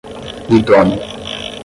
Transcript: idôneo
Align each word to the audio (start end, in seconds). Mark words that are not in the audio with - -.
idôneo 0.55 0.97